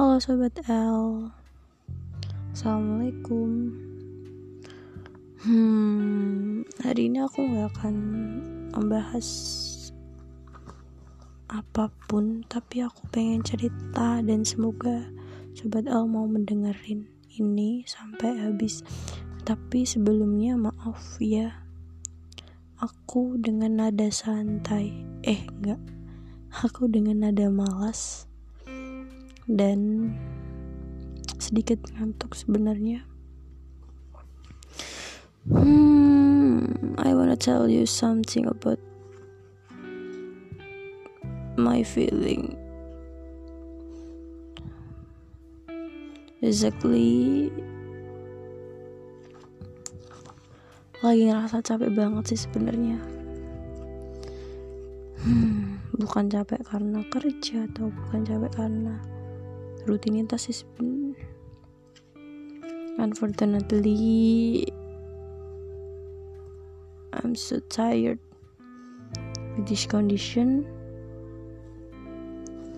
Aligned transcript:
Halo 0.00 0.16
Sobat 0.16 0.56
L. 0.64 1.28
Assalamualaikum. 2.56 3.68
Hmm, 5.44 6.64
hari 6.80 7.12
ini 7.12 7.20
aku 7.20 7.44
gak 7.44 7.68
akan 7.76 7.96
membahas 8.72 9.28
apa 11.52 11.92
pun 12.08 12.48
Tapi 12.48 12.80
aku 12.80 13.12
pengen 13.12 13.44
cerita 13.44 14.24
dan 14.24 14.40
semoga 14.40 15.04
Sobat 15.52 15.84
L 15.84 16.08
mau 16.08 16.24
mendengarin 16.24 17.04
ini 17.36 17.84
sampai 17.84 18.40
habis. 18.40 18.80
Tapi 19.44 19.84
sebelumnya 19.84 20.56
maaf 20.56 21.20
ya 21.20 21.60
Aku 22.80 23.36
dengan 23.36 23.84
nada 23.84 24.08
santai. 24.08 24.96
Eh 25.20 25.44
enggak 25.60 25.84
Aku 26.64 26.88
dengan 26.88 27.28
nada 27.28 27.52
malas 27.52 28.29
dan 29.50 30.10
sedikit 31.42 31.82
ngantuk 31.98 32.38
sebenarnya. 32.38 33.02
Hmm, 35.50 36.94
I 37.00 37.10
wanna 37.10 37.34
tell 37.34 37.66
you 37.66 37.88
something 37.88 38.46
about 38.46 38.78
my 41.58 41.82
feeling. 41.82 42.54
Exactly 46.40 47.50
lagi 51.00 51.32
ngerasa 51.32 51.64
capek 51.64 51.96
banget 51.96 52.36
sih 52.36 52.44
sebenarnya. 52.44 53.00
Hmm, 55.24 55.80
bukan 55.96 56.28
capek 56.28 56.60
karena 56.60 57.00
kerja 57.08 57.64
atau 57.72 57.88
bukan 57.88 58.20
capek 58.24 58.52
karena 58.52 59.00
rutinitas 59.86 60.48
sih 60.48 60.56
sebenarnya 60.64 61.16
unfortunately 63.00 64.64
I'm 67.16 67.34
so 67.34 67.60
tired 67.72 68.20
with 69.56 69.66
this 69.66 69.84
condition 69.88 70.64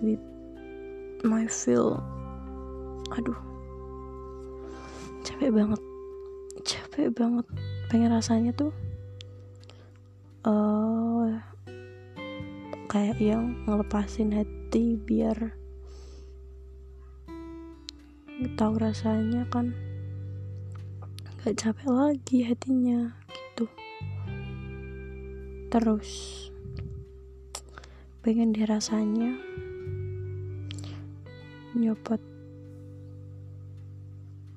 with 0.03 0.19
my 1.23 1.47
feel 1.47 2.03
aduh 3.15 3.39
capek 5.23 5.51
banget 5.55 5.81
capek 6.67 7.07
banget 7.15 7.45
pengen 7.87 8.11
rasanya 8.11 8.51
tuh 8.55 8.73
uh, 10.43 11.31
kayak 12.91 13.17
yang 13.17 13.55
ngelepasin 13.63 14.35
hati 14.35 14.99
biar 14.99 15.55
tahu 18.55 18.79
rasanya 18.79 19.47
kan. 19.47 19.71
Gak 21.43 21.59
capek 21.59 21.87
lagi 21.91 22.43
hatinya 22.43 23.15
gitu. 23.31 23.65
Terus 25.71 26.09
pengen 28.23 28.55
dirasanya. 28.55 29.35
Nyopot 31.73 32.21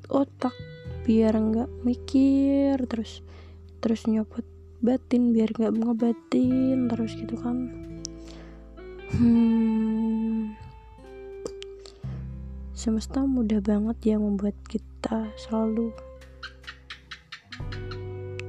otak 0.06 0.54
biar 1.02 1.34
nggak 1.34 1.70
mikir 1.82 2.78
terus 2.86 3.22
terus 3.82 4.06
nyopot 4.06 4.46
batin 4.78 5.34
biar 5.34 5.50
nggak 5.50 5.74
ngebatin 5.74 6.86
terus 6.90 7.14
gitu 7.18 7.34
kan. 7.38 7.72
Hmm 9.14 9.85
Semesta 12.86 13.26
mudah 13.26 13.58
banget 13.58 14.14
yang 14.14 14.22
membuat 14.22 14.54
kita 14.70 15.26
selalu 15.34 15.90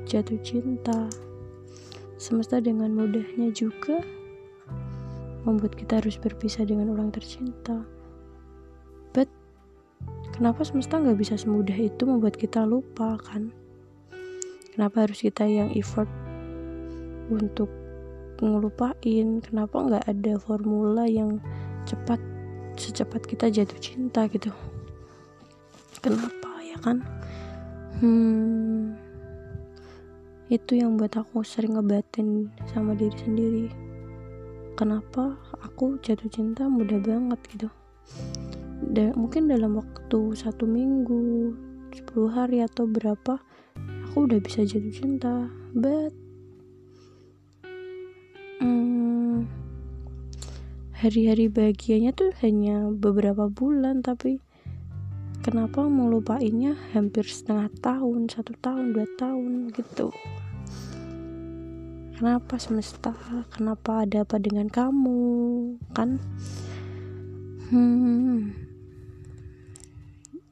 jatuh 0.06 0.38
cinta. 0.46 1.10
Semesta 2.22 2.62
dengan 2.62 2.94
mudahnya 2.94 3.50
juga 3.50 3.98
membuat 5.42 5.74
kita 5.74 5.98
harus 5.98 6.22
berpisah 6.22 6.70
dengan 6.70 6.94
orang 6.94 7.10
tercinta. 7.10 7.82
But 9.10 9.26
kenapa 10.38 10.62
semesta 10.62 11.02
nggak 11.02 11.18
bisa 11.18 11.34
semudah 11.34 11.74
itu 11.74 12.06
membuat 12.06 12.38
kita 12.38 12.62
lupa 12.62 13.18
kan? 13.18 13.50
Kenapa 14.70 15.10
harus 15.10 15.18
kita 15.18 15.50
yang 15.50 15.74
effort 15.74 16.14
untuk 17.34 17.74
ngelupain? 18.38 19.42
Kenapa 19.42 19.82
nggak 19.82 20.06
ada 20.06 20.38
formula 20.38 21.10
yang 21.10 21.42
cepat 21.90 22.37
secepat 22.78 23.26
kita 23.26 23.50
jatuh 23.50 23.80
cinta 23.82 24.30
gitu. 24.30 24.54
Kenapa 26.00 26.62
ya 26.62 26.78
kan? 26.80 27.02
Hmm 27.98 29.08
itu 30.48 30.80
yang 30.80 30.96
buat 30.96 31.12
aku 31.12 31.44
sering 31.44 31.76
ngebatin 31.76 32.48
sama 32.72 32.96
diri 32.96 33.16
sendiri. 33.20 33.68
Kenapa 34.80 35.36
aku 35.60 36.00
jatuh 36.00 36.32
cinta 36.32 36.72
mudah 36.72 37.04
banget 37.04 37.40
gitu? 37.52 37.68
Dan 38.80 39.12
mungkin 39.20 39.52
dalam 39.52 39.76
waktu 39.76 40.38
satu 40.40 40.64
minggu 40.64 41.52
10 41.92 42.32
hari 42.32 42.64
atau 42.64 42.88
berapa 42.88 43.44
aku 44.08 44.18
udah 44.24 44.40
bisa 44.40 44.64
jatuh 44.64 44.94
cinta. 44.94 45.52
But 45.76 46.16
hari-hari 50.98 51.46
bahagianya 51.46 52.10
tuh 52.10 52.34
hanya 52.42 52.90
beberapa 52.90 53.46
bulan 53.54 54.02
tapi 54.02 54.42
kenapa 55.46 55.86
melupainnya 55.86 56.74
hampir 56.98 57.22
setengah 57.22 57.70
tahun 57.86 58.26
satu 58.34 58.58
tahun 58.58 58.98
dua 58.98 59.06
tahun 59.14 59.70
gitu? 59.78 60.10
Kenapa 62.18 62.58
semesta? 62.58 63.14
Kenapa 63.54 64.10
ada 64.10 64.26
apa 64.26 64.42
dengan 64.42 64.74
kamu? 64.74 65.22
Kan? 65.94 66.18
Hmm. 67.70 68.58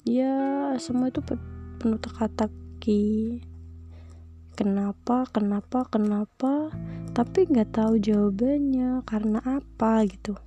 Ya 0.06 0.78
semua 0.78 1.10
itu 1.10 1.26
penuh 1.82 1.98
teka-teki 1.98 3.42
kenapa 4.56 5.28
kenapa 5.36 5.84
kenapa 5.92 6.72
tapi 7.12 7.44
nggak 7.52 7.76
tahu 7.76 8.00
jawabannya 8.00 9.04
karena 9.04 9.44
apa 9.44 10.08
gitu. 10.08 10.40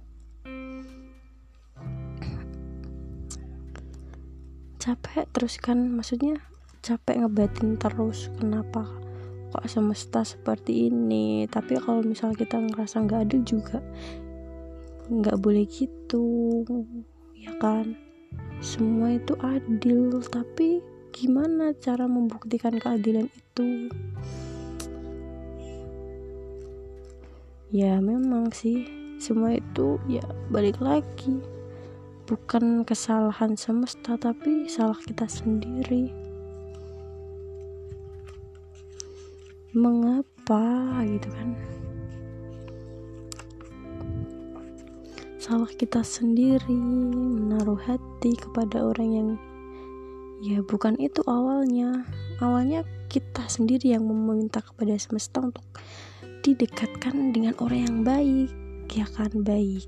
Capek 4.81 5.29
terus 5.37 5.61
kan 5.61 5.93
maksudnya 5.93 6.41
capek 6.81 7.21
ngebatin 7.21 7.77
terus 7.77 8.33
kenapa 8.41 8.89
kok 9.53 9.69
semesta 9.69 10.25
seperti 10.25 10.89
ini. 10.89 11.45
Tapi 11.45 11.77
kalau 11.77 12.01
misal 12.01 12.33
kita 12.33 12.57
ngerasa 12.57 13.05
nggak 13.05 13.29
adil 13.29 13.45
juga 13.45 13.85
nggak 15.13 15.37
boleh 15.41 15.69
gitu 15.69 16.65
ya 17.37 17.53
kan? 17.61 17.93
Semua 18.65 19.21
itu 19.21 19.37
adil 19.45 20.17
tapi 20.33 20.98
gimana 21.19 21.75
cara 21.75 22.07
membuktikan 22.07 22.79
keadilan 22.79 23.27
itu? 23.27 23.91
Ya 27.75 27.99
memang 27.99 28.55
sih. 28.55 28.87
Semua 29.19 29.59
itu 29.59 29.99
ya 30.07 30.23
balik 30.55 30.79
lagi. 30.79 31.43
Bukan 32.23 32.87
kesalahan 32.87 33.59
semesta 33.59 34.15
tapi 34.15 34.71
salah 34.71 34.95
kita 35.03 35.27
sendiri. 35.27 36.15
Mengapa 39.75 41.03
gitu 41.03 41.29
kan? 41.35 41.59
Salah 45.43 45.73
kita 45.75 46.07
sendiri 46.07 46.79
menaruh 46.79 47.81
hati 47.83 48.39
kepada 48.39 48.87
orang 48.87 49.11
yang 49.11 49.31
ya 50.43 50.63
bukan 50.63 50.95
itu 50.99 51.23
awalnya. 51.27 52.07
Awalnya 52.39 52.87
kita 53.11 53.51
sendiri 53.51 53.91
yang 53.95 54.07
meminta 54.07 54.63
kepada 54.63 54.95
semesta 54.95 55.43
untuk 55.43 55.67
didekatkan 56.47 57.35
dengan 57.35 57.59
orang 57.59 57.81
yang 57.83 57.99
baik 58.07 58.51
ya 58.95 59.07
kan? 59.11 59.31
Baik. 59.43 59.87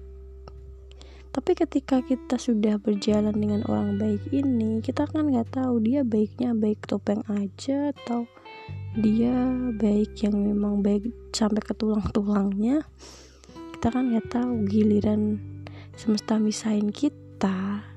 Tapi 1.30 1.54
ketika 1.54 2.02
kita 2.02 2.42
sudah 2.42 2.82
berjalan 2.82 3.30
dengan 3.30 3.62
orang 3.70 4.02
baik 4.02 4.34
ini 4.34 4.82
kita 4.82 5.06
kan 5.06 5.30
nggak 5.30 5.54
tahu 5.54 5.78
dia 5.78 6.02
baiknya 6.02 6.58
baik 6.58 6.82
topeng 6.90 7.22
aja 7.30 7.94
atau 7.94 8.26
dia 8.98 9.46
baik 9.78 10.18
yang 10.26 10.34
memang 10.34 10.82
baik 10.82 11.06
sampai 11.30 11.62
ke 11.62 11.70
tulang-tulangnya. 11.78 12.82
Kita 13.78 13.94
kan 13.94 14.10
nggak 14.10 14.26
tahu 14.34 14.66
giliran 14.66 15.38
semesta 15.94 16.42
misahin 16.42 16.90
kita 16.90 17.89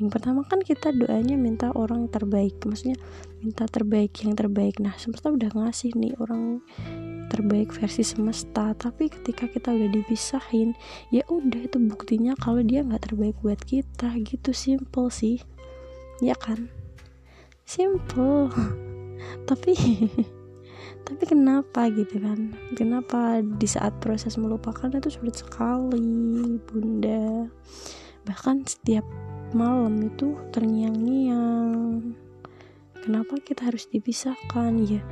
yang 0.00 0.08
pertama 0.08 0.40
kan 0.48 0.64
kita 0.64 0.96
doanya 0.96 1.36
minta 1.36 1.68
orang 1.76 2.08
terbaik 2.08 2.56
maksudnya 2.64 2.96
minta 3.44 3.68
terbaik 3.68 4.16
yang 4.24 4.32
terbaik. 4.32 4.80
Nah 4.80 4.96
semesta 4.96 5.28
udah 5.28 5.52
ngasih 5.52 5.92
nih 5.92 6.16
orang 6.16 6.64
terbaik 7.28 7.68
versi 7.76 8.00
semesta 8.00 8.72
tapi 8.72 9.12
ketika 9.12 9.44
kita 9.44 9.76
udah 9.76 9.92
dipisahin 9.92 10.72
ya 11.12 11.20
udah 11.28 11.68
itu 11.68 11.76
buktinya 11.76 12.32
kalau 12.40 12.64
dia 12.64 12.80
nggak 12.80 13.12
terbaik 13.12 13.36
buat 13.44 13.60
kita. 13.60 14.16
Gitu 14.24 14.56
simple 14.56 15.12
sih. 15.12 15.44
Ya 16.24 16.32
kan? 16.32 16.72
Simple. 17.68 18.48
Tapi 19.48 19.76
tapi 21.06 21.22
kenapa 21.28 21.92
gitu 21.92 22.22
kan? 22.24 22.56
Kenapa 22.72 23.44
di 23.44 23.68
saat 23.68 24.00
proses 24.00 24.40
melupakan 24.40 24.88
itu 24.88 25.12
sulit 25.12 25.36
sekali 25.36 26.56
bunda? 26.64 27.50
Bahkan 28.24 28.64
setiap 28.64 29.04
malam 29.52 29.98
itu 30.06 30.36
terngiang-ngiang. 30.54 32.14
Kenapa 33.00 33.34
kita 33.40 33.72
harus 33.72 33.88
dipisahkan? 33.88 34.76
Ya 34.84 35.02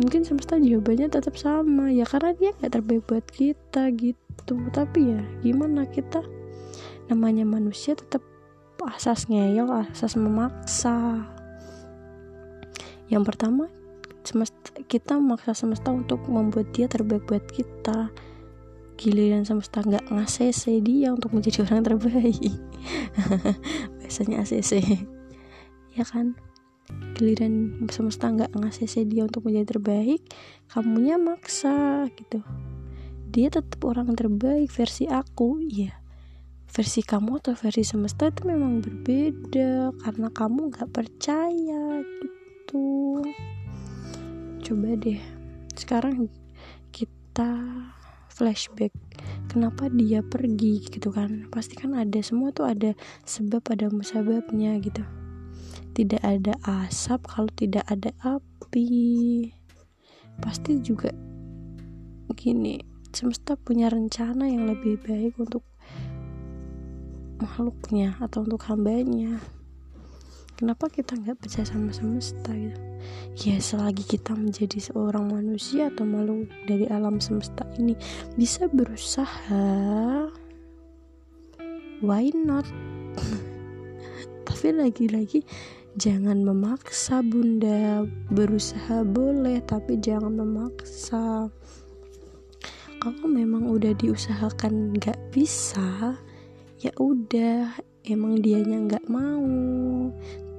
mungkin 0.00 0.24
semesta 0.24 0.56
jawabannya 0.58 1.12
tetap 1.12 1.36
sama. 1.36 1.92
Ya 1.92 2.04
karena 2.04 2.34
dia 2.36 2.50
nggak 2.56 2.72
terbaik 2.72 3.02
buat 3.06 3.26
kita 3.30 3.92
gitu. 3.96 4.54
Tapi 4.74 5.00
ya 5.16 5.20
gimana 5.44 5.86
kita? 5.88 6.24
Namanya 7.08 7.46
manusia 7.46 7.96
tetap 7.96 8.22
asas 8.80 9.28
ngeyel 9.28 9.68
asas 9.68 10.16
memaksa. 10.16 11.26
Yang 13.10 13.24
pertama 13.34 13.64
semesta 14.24 14.70
kita 14.86 15.18
memaksa 15.18 15.52
semesta 15.52 15.90
untuk 15.90 16.22
membuat 16.28 16.70
dia 16.72 16.86
terbaik 16.86 17.26
buat 17.28 17.44
kita 17.50 18.12
giliran 19.00 19.48
semesta 19.48 19.80
nggak 19.80 20.12
ngasih 20.12 20.52
dia 20.84 21.08
untuk 21.08 21.32
menjadi 21.32 21.62
orang 21.64 21.80
terbaik. 21.88 22.52
Biasanya 24.04 24.44
ACC 24.44 24.84
ya 25.96 26.04
kan? 26.04 26.36
Giliran 27.16 27.88
semesta 27.88 28.28
nggak 28.28 28.52
ngasih 28.52 29.08
dia 29.08 29.24
untuk 29.24 29.48
menjadi 29.48 29.80
terbaik 29.80 30.20
kamunya 30.68 31.16
maksa 31.16 32.04
gitu. 32.12 32.44
Dia 33.32 33.48
tetap 33.48 33.80
orang 33.88 34.12
terbaik 34.12 34.68
versi 34.68 35.08
aku. 35.08 35.64
Ya 35.64 35.96
versi 36.70 37.02
kamu 37.02 37.42
atau 37.42 37.54
versi 37.58 37.82
semesta 37.82 38.30
itu 38.30 38.46
memang 38.46 38.78
berbeda 38.78 39.90
karena 40.06 40.28
kamu 40.30 40.70
nggak 40.70 40.90
percaya 40.94 41.82
gitu. 42.06 43.18
Coba 44.62 44.88
deh. 44.94 45.18
Sekarang 45.74 46.30
kita 46.94 47.50
flashback 48.40 48.96
kenapa 49.52 49.92
dia 49.92 50.24
pergi 50.24 50.80
gitu 50.80 51.12
kan. 51.12 51.52
Pasti 51.52 51.76
kan 51.76 51.92
ada 51.92 52.16
semua 52.24 52.56
tuh 52.56 52.64
ada 52.64 52.96
sebab 53.28 53.60
ada 53.68 53.92
musababnya 53.92 54.80
gitu. 54.80 55.04
Tidak 55.92 56.24
ada 56.24 56.56
asap 56.64 57.20
kalau 57.28 57.52
tidak 57.52 57.84
ada 57.92 58.16
api. 58.24 59.52
Pasti 60.40 60.80
juga 60.80 61.12
gini 62.40 62.80
semesta 63.12 63.52
punya 63.52 63.92
rencana 63.92 64.48
yang 64.48 64.64
lebih 64.64 64.96
baik 65.04 65.36
untuk 65.36 65.60
makhluknya 67.36 68.16
atau 68.24 68.48
untuk 68.48 68.64
hambanya. 68.72 69.36
Kenapa 70.56 70.88
kita 70.88 71.20
nggak 71.20 71.36
percaya 71.44 71.68
sama 71.68 71.92
semesta 71.92 72.56
gitu 72.56 72.89
ya 73.40 73.56
selagi 73.56 74.04
kita 74.04 74.36
menjadi 74.36 74.76
seorang 74.82 75.32
manusia 75.32 75.88
atau 75.88 76.04
makhluk 76.04 76.50
dari 76.68 76.84
alam 76.92 77.22
semesta 77.22 77.64
ini 77.80 77.96
bisa 78.36 78.68
berusaha. 78.68 79.64
Why 82.00 82.32
not? 82.32 82.68
Tapi 84.48 84.76
lagi-lagi 84.76 85.40
jangan 85.96 86.44
memaksa 86.44 87.24
bunda. 87.24 88.04
Berusaha 88.28 89.04
boleh 89.04 89.64
tapi 89.64 89.96
jangan 90.00 90.36
memaksa. 90.36 91.48
Kalau 93.00 93.26
memang 93.28 93.72
udah 93.72 93.96
diusahakan 93.96 94.96
nggak 95.00 95.16
bisa 95.32 96.16
ya 96.80 96.92
udah. 97.00 97.72
Emang 98.04 98.40
dianya 98.40 98.80
nggak 98.84 99.06
mau. 99.12 99.44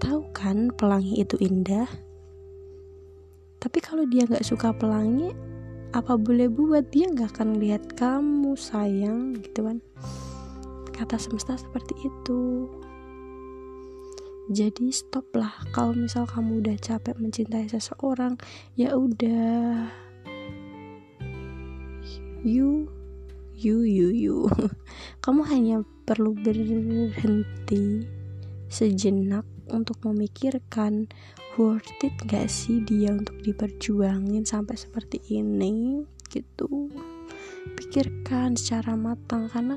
Tahu 0.02 0.22
kan 0.34 0.70
pelangi 0.74 1.22
itu 1.22 1.38
indah 1.42 1.90
tapi 3.62 3.78
kalau 3.78 4.10
dia 4.10 4.26
nggak 4.26 4.42
suka 4.42 4.74
pelangi 4.74 5.30
apa 5.94 6.18
boleh 6.18 6.50
buat? 6.50 6.90
Dia 6.90 7.14
nggak 7.14 7.38
akan 7.38 7.62
lihat 7.62 7.84
kamu 7.94 8.58
sayang 8.58 9.38
gitu 9.38 9.70
kan? 9.70 9.78
Kata 10.90 11.22
semesta 11.22 11.54
seperti 11.60 11.94
itu. 12.02 12.66
Jadi 14.50 14.90
stop 14.90 15.30
lah 15.38 15.54
kalau 15.70 15.94
misal 15.94 16.26
kamu 16.26 16.66
udah 16.66 16.76
capek 16.82 17.16
mencintai 17.22 17.70
seseorang 17.70 18.34
ya 18.74 18.98
udah. 18.98 19.94
You 22.42 22.90
you 23.54 23.86
you 23.86 24.10
you. 24.10 24.38
Kamu 25.24 25.46
hanya 25.46 25.86
perlu 26.10 26.34
berhenti 26.34 28.10
sejenak 28.66 29.46
untuk 29.70 30.02
memikirkan 30.02 31.06
worth 31.60 31.92
it 32.06 32.16
gak 32.28 32.48
sih 32.48 32.80
dia 32.84 33.12
untuk 33.12 33.40
diperjuangin 33.44 34.48
sampai 34.48 34.80
seperti 34.80 35.20
ini 35.32 36.06
gitu? 36.32 36.88
Pikirkan 37.76 38.56
secara 38.56 38.96
matang 38.96 39.52
karena 39.52 39.76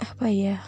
apa 0.00 0.26
ya 0.32 0.58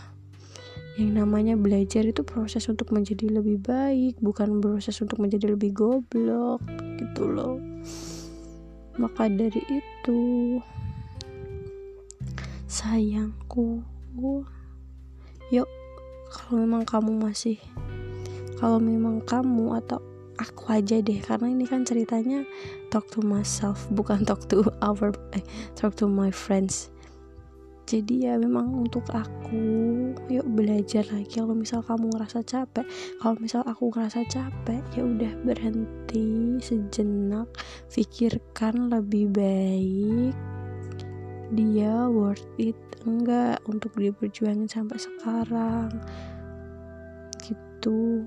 yang 1.01 1.17
namanya 1.17 1.57
belajar 1.57 2.05
itu 2.05 2.21
proses 2.21 2.69
untuk 2.69 2.93
menjadi 2.93 3.33
lebih 3.33 3.65
baik 3.65 4.21
bukan 4.21 4.61
proses 4.61 5.01
untuk 5.01 5.25
menjadi 5.25 5.57
lebih 5.57 5.73
goblok 5.73 6.61
gitu 7.01 7.33
loh. 7.33 7.57
Maka 9.01 9.33
dari 9.33 9.65
itu 9.73 10.21
sayangku 12.69 13.85
yuk 15.53 15.69
kalau 16.33 16.65
memang 16.65 16.85
kamu 16.85 17.13
masih 17.17 17.57
kalau 18.63 18.79
memang 18.79 19.19
kamu 19.27 19.75
atau 19.83 19.99
aku 20.39 20.71
aja 20.71 21.03
deh 21.03 21.19
karena 21.19 21.51
ini 21.51 21.67
kan 21.67 21.83
ceritanya 21.83 22.47
talk 22.95 23.11
to 23.11 23.19
myself 23.19 23.91
bukan 23.91 24.23
talk 24.29 24.47
to 24.47 24.63
our 24.79 25.11
eh, 25.35 25.43
talk 25.75 25.99
to 25.99 26.07
my 26.07 26.31
friends. 26.31 26.95
Jadi 27.83 28.31
ya 28.31 28.39
memang 28.39 28.73
untuk 28.87 29.05
aku 29.11 29.59
yuk 30.31 30.47
belajar 30.55 31.03
lagi. 31.11 31.43
Kalau 31.43 31.53
misal 31.53 31.83
kamu 31.83 32.15
ngerasa 32.15 32.41
capek 32.47 32.87
kalau 33.19 33.37
misal 33.43 33.67
aku 33.67 33.91
ngerasa 33.91 34.23
capek 34.31 34.81
ya 34.95 35.03
udah 35.03 35.33
berhenti 35.43 36.57
sejenak. 36.63 37.51
Pikirkan 37.91 38.89
lebih 38.89 39.35
baik 39.35 40.35
dia 41.53 42.07
worth 42.07 42.47
it. 42.57 42.79
Enggak 43.03 43.59
untuk 43.67 43.93
diperjuangin 43.99 44.71
sampai 44.71 44.97
sekarang. 45.03 45.91
Gitu 47.43 48.23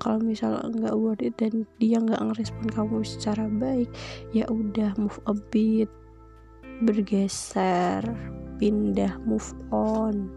kalau 0.00 0.18
misal 0.18 0.56
enggak 0.64 0.96
worth 0.96 1.20
it 1.20 1.36
dan 1.36 1.68
dia 1.76 2.00
nggak 2.00 2.18
ngerespon 2.18 2.66
kamu 2.72 3.04
secara 3.04 3.46
baik 3.46 3.92
ya 4.32 4.48
udah 4.48 4.96
move 4.96 5.20
a 5.28 5.36
bit 5.52 5.92
bergeser 6.80 8.00
pindah 8.56 9.20
move 9.24 9.52
on. 9.72 10.32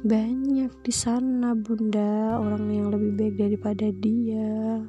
Banyak 0.00 0.72
di 0.80 0.92
sana 0.94 1.52
bunda 1.52 2.40
orang 2.40 2.66
yang 2.72 2.88
lebih 2.88 3.12
baik 3.18 3.34
daripada 3.36 3.86
dia. 3.92 4.80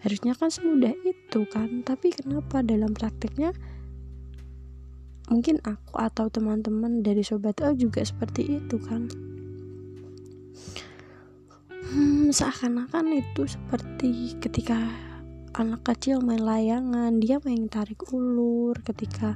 Harusnya 0.00 0.32
kan 0.32 0.48
semudah 0.48 0.96
itu 1.04 1.44
kan 1.52 1.84
tapi 1.84 2.08
kenapa 2.14 2.64
dalam 2.64 2.96
prakteknya 2.96 3.52
mungkin 5.30 5.62
aku 5.62 5.94
atau 5.94 6.26
teman-teman 6.26 7.06
dari 7.06 7.22
sobat 7.22 7.62
O 7.62 7.70
juga 7.76 8.02
seperti 8.02 8.58
itu 8.58 8.80
kan 8.82 9.06
hmm, 11.90 12.30
seakan-akan 12.30 13.18
itu 13.18 13.42
seperti 13.50 14.38
ketika 14.38 14.78
anak 15.58 15.82
kecil 15.82 16.22
main 16.22 16.40
layangan 16.40 17.18
dia 17.18 17.42
main 17.42 17.66
tarik 17.66 17.98
ulur 18.14 18.78
ketika 18.86 19.34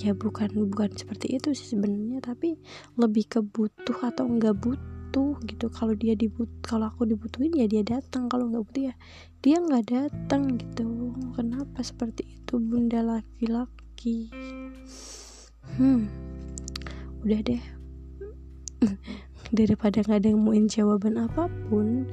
ya 0.00 0.16
bukan 0.16 0.50
bukan 0.72 0.90
seperti 0.96 1.36
itu 1.36 1.52
sih 1.52 1.76
sebenarnya 1.76 2.24
tapi 2.24 2.56
lebih 2.96 3.28
ke 3.28 3.40
butuh 3.44 4.10
atau 4.10 4.26
enggak 4.26 4.56
butuh 4.58 5.38
gitu. 5.46 5.70
Kalau 5.70 5.94
dia 5.94 6.18
dibut 6.18 6.50
kalau 6.64 6.90
aku 6.90 7.06
dibutuhin 7.06 7.54
ya 7.54 7.70
dia 7.70 7.86
datang. 7.86 8.26
Kalau 8.26 8.50
nggak 8.50 8.64
butuh 8.66 8.82
ya 8.90 8.94
dia 9.44 9.62
nggak 9.62 9.84
datang 9.86 10.58
gitu. 10.58 11.14
Kenapa 11.38 11.84
seperti 11.84 12.26
itu 12.26 12.58
bunda 12.58 13.04
laki-laki? 13.04 14.34
Hmm 15.78 16.10
udah 17.24 17.40
deh 17.40 17.62
daripada 19.54 20.02
nggak 20.02 20.18
ada 20.20 20.28
yang 20.34 20.42
mauin 20.42 20.66
jawaban 20.66 21.16
apa 21.16 21.46
pun 21.70 22.04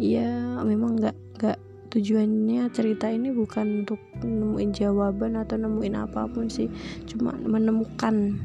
ya 0.00 0.60
memang 0.64 0.96
nggak 0.96 1.16
nggak 1.36 1.58
tujuannya 1.90 2.70
cerita 2.72 3.10
ini 3.10 3.34
bukan 3.34 3.84
untuk 3.84 4.00
nemuin 4.22 4.70
jawaban 4.72 5.36
atau 5.36 5.58
nemuin 5.58 5.96
apa 5.98 6.30
pun 6.30 6.46
sih 6.46 6.70
cuma 7.04 7.34
menemukan 7.36 8.38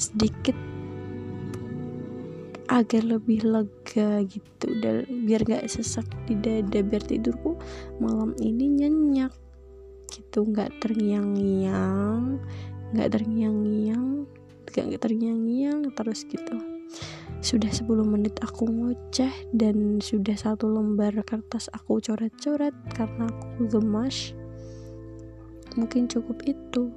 sedikit 0.00 0.56
agar 2.72 3.04
lebih 3.04 3.44
lega 3.44 4.24
gitu 4.24 4.66
dan 4.80 5.04
biar 5.28 5.44
gak 5.44 5.68
sesak 5.68 6.08
di 6.24 6.32
dada 6.40 6.80
biar 6.80 7.04
tidurku 7.04 7.60
malam 8.00 8.32
ini 8.40 8.80
nyenyak 8.80 9.28
gitu 10.08 10.48
nggak 10.48 10.72
terngiang-ngiang 10.80 12.40
nggak 12.96 13.08
terngiang-ngiang 13.12 14.24
nggak 14.72 15.00
terngiang-ngiang 15.04 15.92
terus 15.92 16.24
gitu 16.24 16.56
sudah 17.42 17.68
10 17.74 17.90
menit 18.06 18.38
aku 18.38 18.70
ngoceh 18.70 19.34
dan 19.50 19.98
sudah 19.98 20.38
satu 20.38 20.70
lembar 20.70 21.10
kertas 21.26 21.66
aku 21.74 21.98
coret-coret 21.98 22.70
karena 22.94 23.26
aku 23.26 23.66
gemas. 23.66 24.30
Mungkin 25.74 26.06
cukup 26.06 26.38
itu 26.46 26.94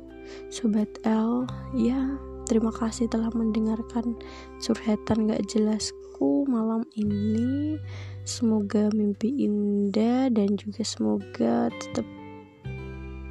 sobat 0.54 0.88
L. 1.02 1.50
Ya 1.74 1.98
terima 2.46 2.70
kasih 2.70 3.10
telah 3.10 3.34
mendengarkan 3.34 4.14
surhatan 4.62 5.34
gak 5.34 5.42
jelasku 5.50 6.46
malam 6.46 6.86
ini. 6.94 7.82
Semoga 8.22 8.94
mimpi 8.94 9.50
indah 9.50 10.30
dan 10.30 10.62
juga 10.62 10.86
semoga 10.86 11.74
tetap 11.74 12.06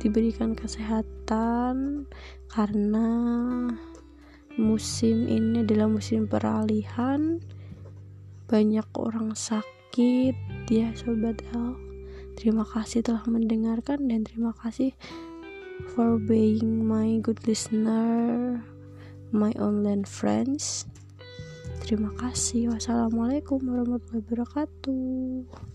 diberikan 0.03 0.53
kesehatan 0.53 2.05
karena 2.51 3.09
musim 4.61 5.27
ini 5.27 5.63
adalah 5.63 5.91
musim 5.91 6.27
peralihan. 6.27 7.43
Banyak 8.47 8.87
orang 8.95 9.33
sakit 9.35 10.37
ya 10.71 10.93
sobat 10.95 11.41
L. 11.57 11.75
Terima 12.35 12.67
kasih 12.67 13.07
telah 13.07 13.25
mendengarkan 13.31 14.11
dan 14.11 14.27
terima 14.27 14.53
kasih 14.59 14.93
for 15.95 16.19
being 16.19 16.87
my 16.87 17.19
good 17.23 17.39
listener 17.47 18.59
my 19.35 19.51
online 19.59 20.07
friends. 20.07 20.87
Terima 21.83 22.15
kasih. 22.15 22.71
Wassalamualaikum 22.71 23.59
warahmatullahi 23.67 24.23
wabarakatuh 24.23 25.74